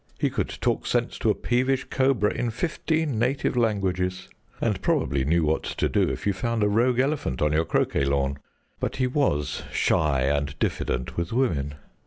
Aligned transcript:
He 0.19 0.31
could 0.31 0.49
talk 0.61 0.87
sense 0.87 1.19
to 1.19 1.29
a 1.29 1.35
peevish 1.35 1.83
cobra 1.91 2.33
in 2.33 2.49
fifteen 2.49 3.19
native 3.19 3.55
languages, 3.55 4.29
and 4.59 4.81
probably 4.81 5.23
knew 5.23 5.43
what 5.45 5.61
to 5.61 5.87
do 5.87 6.09
if 6.09 6.25
you 6.25 6.33
found 6.33 6.63
a 6.63 6.67
rogue 6.69 6.99
elephant 6.99 7.39
on 7.39 7.51
your 7.53 7.65
croquet 7.65 8.05
lawn; 8.05 8.39
but 8.79 8.95
he 8.95 9.05
was 9.05 9.61
shy 9.71 10.21
and 10.21 10.57
diffident 10.57 11.17
with 11.17 11.31
women. 11.31 11.75